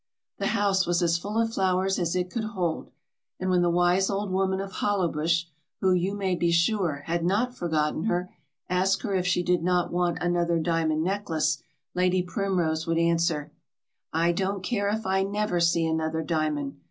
The 0.39 0.47
house 0.47 0.87
was 0.87 1.03
as 1.03 1.19
full 1.19 1.37
of 1.39 1.53
flowers 1.53 1.99
as 1.99 2.15
it 2.15 2.31
could 2.31 2.43
hold, 2.55 2.89
and 3.39 3.51
when 3.51 3.61
the 3.61 3.69
wise 3.69 4.09
old 4.09 4.31
woman 4.31 4.59
of 4.59 4.71
Hollowbush, 4.71 5.43
who, 5.79 5.93
you 5.93 6.15
may 6.15 6.33
be 6.33 6.49
sure, 6.49 7.03
had 7.05 7.23
not 7.23 7.53
forgotten 7.55 8.05
her, 8.05 8.33
asked 8.67 9.03
her 9.03 9.13
if 9.13 9.27
she 9.27 9.43
did 9.43 9.61
not 9.61 9.91
want 9.93 10.17
another 10.19 10.57
diamond 10.57 11.03
necklace, 11.03 11.61
Lady 11.93 12.23
Primrose 12.23 12.87
would 12.87 12.97
answer: 12.97 13.51
"I 14.11 14.31
don't 14.31 14.63
care 14.63 14.89
if 14.89 15.05
I 15.05 15.21
never 15.21 15.59
see 15.59 15.85
another 15.85 16.23
diamond. 16.23 16.79